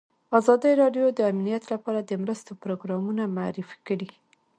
[0.39, 4.09] ازادي راډیو د امنیت لپاره د مرستو پروګرامونه معرفي کړي.